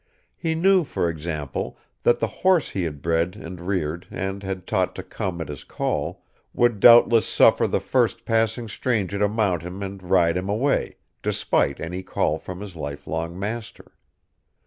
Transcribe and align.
He 0.35 0.55
knew, 0.55 0.83
for 0.83 1.07
example, 1.09 1.77
that 2.01 2.17
the 2.17 2.25
horse 2.41 2.69
he 2.71 2.85
had 2.85 3.03
bred 3.03 3.35
and 3.35 3.61
reared 3.61 4.07
and 4.09 4.41
had 4.41 4.65
taught 4.65 4.95
to 4.95 5.03
come 5.03 5.39
at 5.41 5.47
his 5.47 5.63
call, 5.63 6.23
would 6.55 6.79
doubtless 6.79 7.27
suffer 7.27 7.67
the 7.67 7.79
first 7.79 8.25
passing 8.25 8.67
stranger 8.67 9.19
to 9.19 9.27
mount 9.29 9.61
him 9.61 9.83
and 9.83 10.01
ride 10.01 10.37
him 10.37 10.49
away, 10.49 10.97
despite 11.21 11.79
any 11.79 12.01
call 12.01 12.39
from 12.39 12.61
his 12.61 12.75
lifelong 12.75 13.37
master. 13.37 13.91